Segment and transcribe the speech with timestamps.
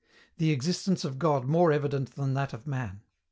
[0.39, 3.01] THE EXISTENCE OF GOD MORE EVIDENT THAN THAT OF MAN.